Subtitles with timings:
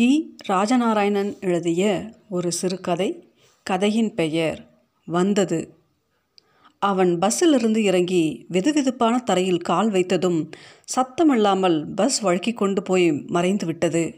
[0.00, 0.36] கி.
[0.48, 4.70] ராஜநாராயணன் எழுதிய ஒரு சிறுகதை கதையின் பெயர்
[5.06, 5.74] வந்தது.
[6.78, 10.50] அவன் பஸ்ஸிலிருந்து இறங்கி வெதுவெதுப்பான தரையில் கால் வைத்ததும்
[10.84, 14.14] சத்தமில்லாமல் பஸ் வழுக்கி கொண்டு போய் மறைந்து விட்டது.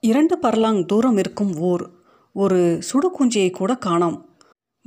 [0.00, 1.90] இரண்டு பர்லாங் தூரம் இருக்கும் ஊர்
[2.32, 4.36] ஒரு சுடுகுஞ்சியை கூட காணோம்.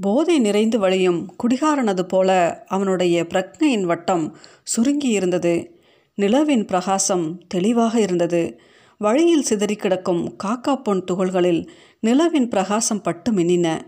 [0.01, 5.81] போதை நிறைந்து வழியும் குடிகாரனது போல அவனுடைய பிரக்ஞையின் வட்டம் சுருங்கி இருந்தது
[6.15, 8.61] நிலவின் பிரகாசம் தெளிவாக இருந்தது.
[8.97, 11.69] வழியில் சிதறி கிடக்கும் காக்கா பொன் துகள்களில்
[11.99, 13.81] நிலவின் பிரகாசம் பட்டு மின்னின.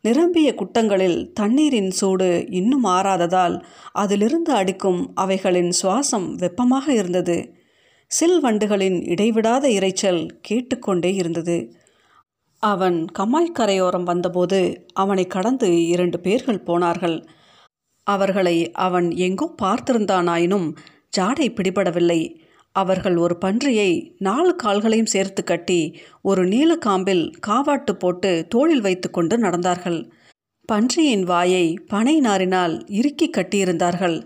[0.00, 7.54] நிரம்பிய குட்டங்களில் தண்ணீரின் சூடு இன்னும் ஆறாததால் அதிலிருந்து அடிக்கும் அவைகளின் சுவாசம் வெப்பமாக இருந்தது.
[8.06, 11.76] சில் வண்டுகளின் இடைவிடாத இரைச்சல் கேட்டுக்கொண்டே இருந்தது.
[12.58, 17.26] அவன் கமாய் கரையோரம் வந்தபோது அவனை கடந்து இரண்டு பேர்கள் போனார்கள்.
[18.02, 20.76] அவர்களை அவன் எங்கோ பார்த்திருந்தானாயினும்
[21.16, 22.44] ஜாடை பிடிபடவில்லை.
[22.76, 25.80] அவர்கள் ஒரு பன்றியை நாலு கால்களையும் சேர்த்து கட்டி
[26.22, 30.00] ஒரு நீலக்காம்பில் காவாட்டு போட்டு தோளில் வைத்துக்கொண்டு நடந்தார்கள்.
[30.72, 34.16] பன்றியின் வாயை பனை நாரினால் இறுக்கி கட்டியிருந்தார்கள்.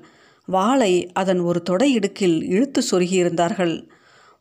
[0.49, 3.75] வாளை அதன் ஒரு தொடை இடுக்கில் இழுத்து சொருகியிருந்தார்கள்.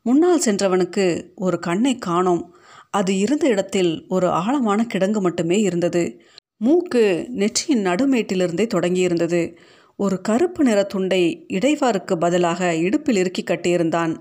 [0.06, 2.44] முன்னால் சென்றவனுக்கு ஒரு கண்ணை காணோம்.
[2.90, 6.04] அது இருந்த இடத்தில் ஒரு ஆழமான கிடங்கு மட்டுமே இருந்தது.
[6.62, 9.42] மூக்கு நெற்றியின் நடுமேட்டிலிருந்தே தொடங்கியிருந்தது.
[10.00, 14.18] ஒரு கருப்பு நிற துண்டை இடைவாருக்கு பதிலாக இடுப்பில் இறுக்கி கட்டியிருந்தான்.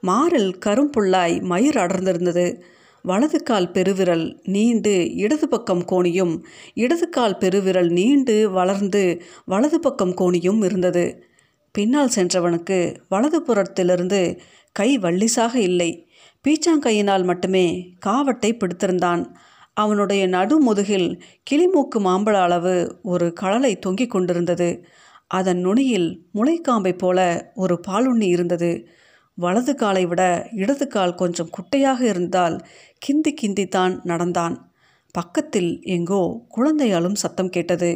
[0.00, 2.60] மாறில் கரும்புள்ளாய் மயிர் அடர்ந்திருந்தது.
[3.02, 6.42] வலது கால் பெருவிரல் நீண்டு இடது பக்கம் கோணியும்
[6.74, 11.24] இடது கால் பெருவிரல் நீண்டு வளர்ந்து வலது பக்கம் கோணியும் இருந்தது.
[11.72, 14.38] பின்னால் சென்றவனுக்கு வலது புறத்திலிருந்து
[14.72, 16.08] கை வள்ளிசாக இல்லை.
[16.48, 19.24] பீச்சாங்கையினால் மட்டுமே காவட்டை பிடித்திருந்தான்.
[19.74, 24.68] அவனுடைய நடுமுதுகில் கிளிமூக்கு மாம்பழ அளவு ஒரு கடலை தொங்கிக் கொண்டிருந்தது.
[25.38, 27.18] அதன் நுனியில் முளைக்காம்பை போல
[27.54, 28.70] ஒரு பாலுண்ணி இருந்தது.
[29.38, 30.22] வலது காலை விட
[30.54, 32.56] இடது கால் கொஞ்சம் குட்டையாக இருந்தால்
[32.98, 34.56] கிந்தி கிந்தித்தான் நடந்தான்.
[35.14, 36.22] பக்கத்தில் எங்கோ
[36.56, 37.90] குழந்தையாலும் சத்தம் கேட்டது.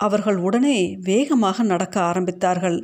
[0.00, 2.78] அவர்கள் உடனே வேகமாக நடக்க ஆரம்பித்தார்கள்.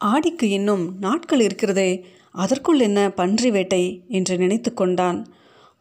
[0.00, 1.90] ஆடிக்கு இன்னும் நாட்கள் இருக்கிறதே
[2.34, 5.18] அதற்குள் என்ன பன்றி வேட்டை என்று நினைத்து கொண்டான்.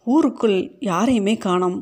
[0.07, 0.59] ஊருக்குள்
[0.89, 1.79] யாரையுமே காணோம்.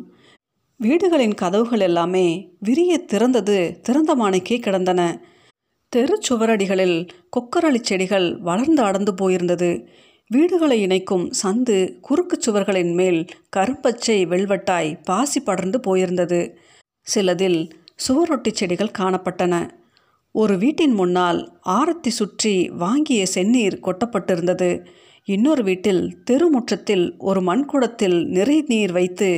[0.79, 2.25] வீடுகளின் கதவுகள் எல்லாமே
[2.59, 5.01] விரிய திறந்தது திறந்த மானைக்கே கிடந்தன.
[5.95, 9.87] தெருச்சுவரடிகளில் கொக்கரளி செடிகள் வளர்ந்து அடர்ந்து போயிருந்தது.
[10.27, 13.25] வீடுகளை இணைக்கும் சந்து குறுக்கு சுவர்களின் மேல்
[13.57, 16.53] கரும்பச்சை வெள்வட்டாய் பாசி படர்ந்து போயிருந்தது.
[17.01, 17.59] சிலதில்
[18.07, 19.69] சுவரொட்டி செடிகள் காணப்பட்டன.
[20.31, 24.85] ஒரு வீட்டின் முன்னால் ஆரத்தி சுற்றி வாங்கிய செந்நீர் கொட்டப்பட்டிருந்தது.
[25.25, 29.29] இன்னொரு வீட்டில் தெருமுற்றத்தில் ஒரு மண்குடத்தில் நிறை நீர் வைத்து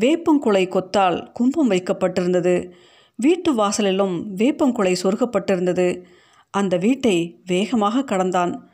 [0.00, 2.70] வேப்பங்குலை கொத்தால் கும்பம் வைக்கப்பட்டிருந்தது.
[3.18, 6.02] வீட்டு வாசலிலும் வேப்பங்குலை சொருகப்பட்டிருந்தது.
[6.50, 8.70] அந்த வீட்டை வேகமாக கடந்தான்.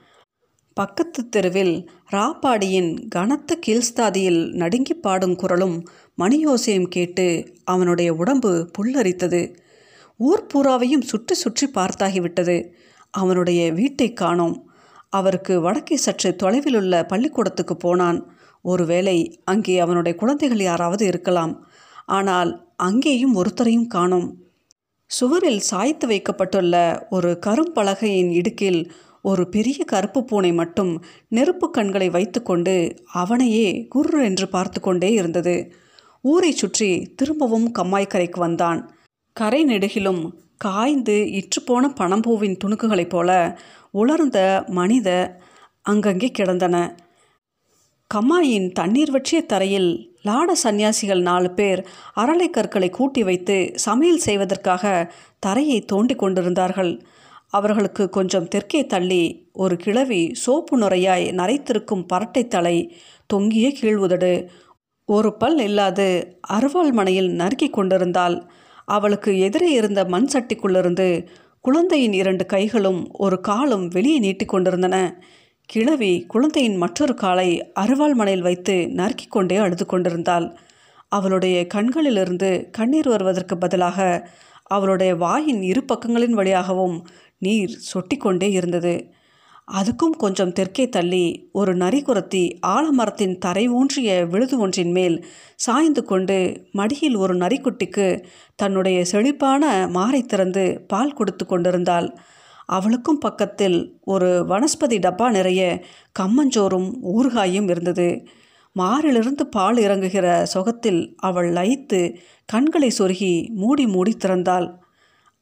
[0.74, 1.74] பக்கத்து தெருவில்
[2.10, 5.76] ராப்பாடியின் கனத்த கீழ்ஸ்தாதியில் நடுங்கி பாடும் குரலும்
[6.18, 9.54] மணியோசையும் கேட்டு அவனுடைய உடம்பு புல்லரித்தது.
[10.16, 12.56] ஊர் பூராவையும் சுற்றி சுற்றி பார்த்தாகிவிட்டது.
[13.10, 14.70] அவனுடைய வீட்டை காணோம்.
[15.08, 18.18] அவருக்கு வடக்கே சற்று தொலைவில் உள்ள பள்ளிக்கூடத்துக்கு போனான்.
[18.64, 21.66] ஒருவேளை அங்கே அவனுடைய குழந்தைகள் யாராவது இருக்கலாம்.
[22.12, 24.28] ஆனால் அங்கேயும் ஒருத்தரையும் காணோம்.
[25.10, 26.74] சுவரில் சாய்த்து வைக்கப்பட்டுள்ள
[27.10, 28.80] ஒரு கரும்பலகையின் இடுக்கில்
[29.22, 30.92] ஒரு பெரிய கருப்பு பூனை மட்டும்
[31.28, 32.74] நெருப்பு கண்களை வைத்துக்கொண்டு
[33.12, 35.56] அவனையே குர்ரு என்று பார்த்து கொண்டே இருந்தது.
[36.24, 38.80] ஊரை சுற்றி திரும்பவும் கம்மாய்க்கரைக்கு வந்தான்.
[39.36, 40.22] கரை நெடுகிலும்
[40.56, 43.30] காய்ந்து இற்றுப்போன பணம்பூவின் துணுக்குகளைப் போல
[43.92, 44.38] உலர்ந்த
[44.70, 45.08] மனித
[45.84, 46.76] அங்கங்கே கிடந்தன.
[48.10, 49.92] கம்மாயின் தண்ணீர் வற்றிய தரையில்
[50.24, 57.02] லாட சந்நியாசிகள் நாலு பேர் அரளை கற்களை கூட்டி வைத்து சமையல் செய்வதற்காக தரையை தோண்டி கொண்டிருந்தார்கள்.
[57.48, 59.22] அவர்களுக்கு கொஞ்சம் தெற்கே தள்ளி
[59.52, 62.96] ஒரு கிழவி சோப்பு நுரையாய் நரைத்திருக்கும் பரட்டை தலை
[63.26, 64.48] தொங்கிய கீழ்வுதடு.
[65.04, 68.36] ஒரு பல் இல்லாது அருவாள் மனையில் நறுக்கி கொண்டிருந்தாள்.
[68.84, 71.26] அவளுக்கு எதிரே இருந்த மண் சட்டிக்குள்ளிருந்து
[71.60, 74.96] குழந்தையின் இரண்டு கைகளும் ஒரு காலும் வெளியே நீட்டி கொண்டிருந்தன.
[75.72, 80.46] கிழவி குழந்தையின் மற்றொரு காலை அருவாள் மனையில் வைத்து நறுக்கிக் கொண்டே அழுது கொண்டிருந்தாள்.
[81.08, 84.28] அவளுடைய கண்களிலிருந்து கண்ணீர் வருவதற்கு பதிலாக
[84.62, 87.06] அவளுடைய வாயின் இரு பக்கங்களின் வழியாகவும்
[87.38, 89.12] நீர் சொட்டி கொண்டே இருந்தது.
[89.80, 95.24] அதுக்கும் கொஞ்சம் தெற்கே தள்ளி ஒரு நரி குரத்தி ஆலமரத்தின் தரை ஊன்றிய விழுது ஒன்றின் மேல்
[95.56, 102.10] சாய்ந்து கொண்டு மடியில் ஒரு நரிக்குட்டிக்கு தன்னுடைய செழிப்பான மாறை திறந்து பால் கொடுத்து கொண்டிருந்தாள்.
[102.76, 103.78] அவளுக்கும் பக்கத்தில்
[104.12, 105.62] ஒரு வனஸ்பதி டப்பா நிறைய
[106.20, 108.08] கம்மஞ்சோறும் ஊறுகாயும் இருந்தது.
[108.76, 112.00] மாறிலிருந்து பால் இறங்குகிற சொகத்தில் அவள் லயித்து
[112.48, 114.68] கண்களை சொருகி மூடி மூடி திறந்தாள்.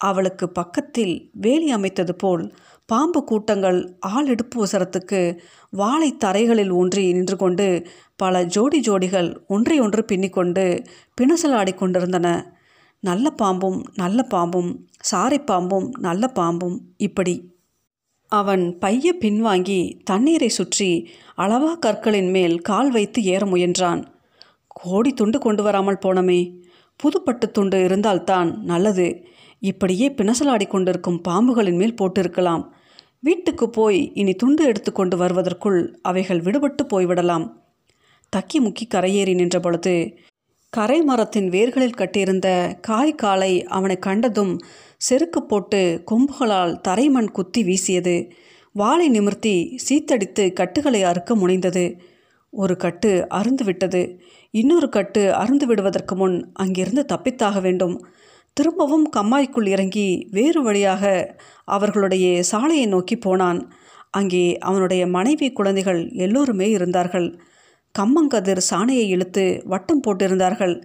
[0.01, 2.45] அவளுக்கு பக்கத்தில் வேலி அமைத்தது போல்
[2.89, 3.79] பாம்பு கூட்டங்கள்
[4.11, 5.21] ஆள் எடுப்பு உசரத்துக்கு
[5.73, 7.67] வாழை தரைகளில் ஊன்றி நின்று கொண்டு
[8.17, 10.65] பல ஜோடி ஜோடிகள் ஒன்றையொன்று பின்னிக்கொண்டு
[11.19, 12.29] பிணசலாடி கொண்டிருந்தன.
[13.01, 14.71] நல்ல பாம்பும் நல்ல பாம்பும்
[15.11, 17.35] சாரை பாம்பும் நல்ல பாம்பும் இப்படி.
[18.33, 24.03] அவன் பைய பின்வாங்கி தண்ணீரை சுற்றி அளவா கற்களின் மேல் கால் வைத்து ஏற முயன்றான்.
[24.67, 26.41] கோடி துண்டு கொண்டு வராமல் போனமே.
[26.97, 29.09] புதுப்பட்டு துண்டு இருந்தால்தான் நல்லது.
[29.63, 32.65] இப்படியே பிணசலாடி கொண்டிருக்கும் பாம்புகளின் மேல் போட்டிருக்கலாம்.
[33.21, 37.47] வீட்டுக்கு போய் இனி துண்டு எடுத்து கொண்டு வருவதற்குள் அவைகள் விடுபட்டு போய்விடலாம்.
[38.33, 39.95] தக்கி முக்கி கரையேறி நின்ற பொழுது
[40.73, 44.53] கரை மரத்தின் வேர்களில் கட்டியிருந்த காய் காலை அவனை கண்டதும்
[44.97, 48.31] செருக்கு போட்டு கொம்புகளால் தரைமண் குத்தி வீசியது.
[48.73, 51.99] வாளை நிமிர்த்தி சீத்தடித்து கட்டுகளை அறுக்க முனைந்தது.
[52.51, 54.21] ஒரு கட்டு அருந்து விட்டது.
[54.51, 58.05] இன்னொரு கட்டு அருந்து விடுவதற்கு முன் அங்கிருந்து தப்பித்தாக வேண்டும்.
[58.57, 63.73] திரும்பவும் கம்மாய்க்குள் இறங்கி வேறு வழியாக அவர்களுடைய சாலையை நோக்கி போனான்.
[64.11, 67.41] அங்கே அவனுடைய மனைவி குழந்தைகள் எல்லோருமே இருந்தார்கள்.
[67.99, 70.83] கம்மங்கதிர் சாணையை இழுத்து வட்டம் போட்டிருந்தார்கள்.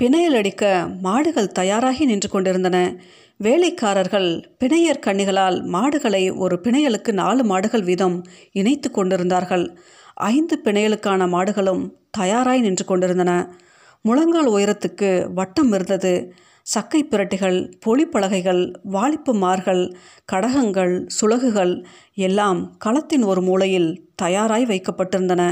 [0.00, 2.96] பிணையல் அடிக்க மாடுகள் தயாராகி நின்று கொண்டிருந்தன.
[3.36, 8.22] வேலைக்காரர்கள் பிணையர் கண்ணிகளால் மாடுகளை ஒரு பிணையலுக்கு நாலு மாடுகள் வீதம்
[8.52, 9.76] இணைத்து கொண்டிருந்தார்கள்.
[10.14, 13.54] ஐந்து பிணையலுக்கான மாடுகளும் தயாராய் நின்று கொண்டிருந்தன.
[14.02, 16.32] முழங்கால் உயரத்துக்கு வட்டம் இருந்தது.
[16.62, 19.94] சக்கை பிரட்டிகள் பொலிப்பலகைகள் வாளிப்பு மார்கள்
[20.32, 21.84] கடகங்கள் சுலகுகள்
[22.14, 25.42] எல்லாம் களத்தின் ஒரு மூலையில் தயாராய் வைக்கப்பட்டிருந்தன.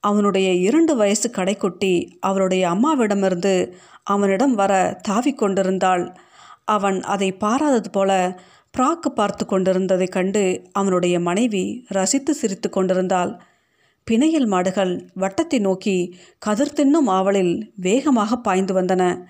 [0.00, 3.72] அவனுடைய இரண்டு வயசு கடைக்குட்டி அவருடைய அம்மாவிடமிருந்து
[4.02, 6.16] அவனிடம் வர தாவி கொண்டிருந்தாள்.
[6.64, 8.40] அவன் அதை பாராதது போல
[8.78, 13.40] பிராக்கு பார்த்து கொண்டிருந்ததைக் கண்டு அவனுடைய மனைவி ரசித்து சிரித்து கொண்டிருந்தாள்.
[14.10, 19.22] பிணையல் மாடுகள் வட்டத்தை நோக்கி கதிர் தின்னும் ஆவலில் வேகமாக பாய்ந்து வந்தன.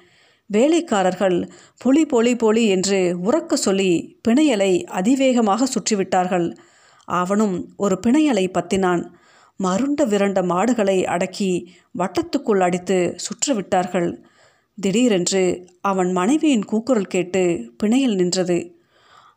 [0.46, 1.50] வேலைக்காரர்கள்
[1.84, 6.56] பொலி பொலி பொலி என்று உறக்க சொல்லி பிணையலை அதிவேகமாக சுற்றிவிட்டார்கள்.
[7.04, 9.04] அவனும் ஒரு பிணையலை பத்தினான்.
[9.60, 11.50] மருண்ட விரண்ட மாடுகளை அடக்கி
[11.94, 14.10] வட்டத்துக்குள் அடித்து சுற்றுவிட்டார்கள்.
[14.78, 15.44] திடீரென்று
[15.82, 17.42] அவன் மனைவியின் கூக்குரல் கேட்டு
[17.78, 18.58] பிணையில் நின்றது.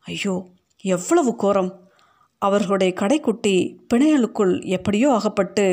[0.05, 0.35] ஐயோ
[0.83, 1.71] எவ்வளவு கோரம்!
[2.41, 3.55] அவர்களுடைய கடைக்குட்டி
[3.89, 5.65] பிணையலுக்குள் எப்படியோ அகப்பட்டு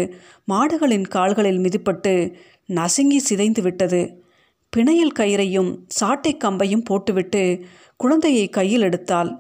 [0.49, 2.13] மாடுகளின் கால்களில் மிதிப்பட்டு
[2.69, 4.01] நசுங்கி சிதைந்து விட்டது.
[4.73, 7.43] பிணையல் கயிறையும் சாட்டை கம்பையும் போட்டுவிட்டு
[8.01, 9.31] குழந்தையை கையில் எடுத்தாள்.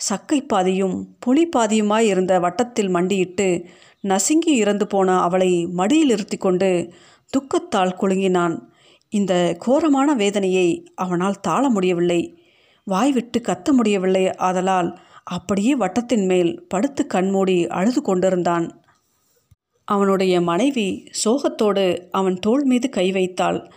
[0.00, 3.48] சக்கை பாதியும் புலி பாதியுமாய் இருந்த வட்டத்தில் மண்டியிட்டு
[4.04, 6.92] நசுங்கி இறந்து போன அவளை மடியில் இருத்தி கொண்டு
[7.32, 8.58] துக்கத்தால் குலுங்கினான்.
[9.08, 12.38] இந்த கோரமான வேதனையை அவனால் தாழ முடியவில்லை.
[12.84, 18.80] வாய்விட்டு கத்த முடியவில்லை ஆதலால் அப்படியே வட்டத்தின் மேல் படுத்து கண்மூடி அழுது கொண்டிருந்தான்.
[19.84, 23.72] அவனுடைய மனைவி சோகத்தோடு அவன் தோள் மீது கை வைத்தாள்.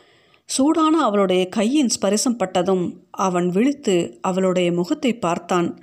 [0.46, 5.80] சூடான அவளுடைய கையின் ஸ்பரிசம் பட்டதும் அவன் விழித்து அவளுடைய முகத்தை பார்த்தான்.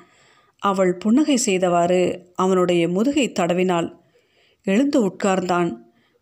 [0.59, 3.89] அவள் புன்னகை செய்தவாறு அவனுடைய முதுகை தடவினாள்.
[4.65, 5.71] எழுந்து உட்கார்ந்தான்.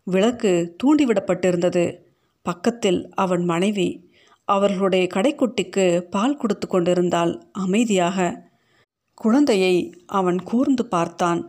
[0.03, 1.97] விளக்கு தூண்டிவிடப்பட்டிருந்தது.
[2.41, 4.09] பக்கத்தில் அவன் மனைவி
[4.47, 8.49] அவர்களுடைய கடைக்குட்டிக்கு பால் கொடுத்து கொண்டிருந்தாள் அமைதியாக.
[9.13, 11.41] குழந்தையை அவன் கூர்ந்து பார்த்தான்.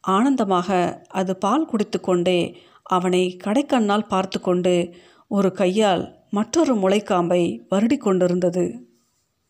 [0.00, 0.68] ஆனந்தமாக
[1.08, 2.40] அது பால் குடித்து கொண்டே
[2.82, 4.94] அவனை கடைக்கண்ணால் பார்த்து கொண்டு
[5.28, 8.87] ஒரு கையால் மற்றொரு முளைக்காம்பை வருடி கொண்டிருந்தது.